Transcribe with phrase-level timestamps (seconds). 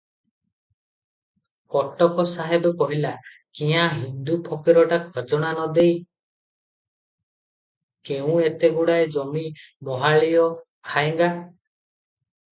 [1.73, 3.09] କଟକ ସାହେବ କହିଲା,
[3.59, 5.93] "କ୍ୟାଁ, ହିନ୍ଦୁ ଫକୀରଟା ଖଜଣା ନ ଦେଇ
[8.11, 9.45] କେଉଁ ଏତେଗୁଡ଼ାଏ ଜମି
[9.91, 10.47] ମାହାଳିଅ
[10.93, 11.29] ଖାଏଙ୍ଗା?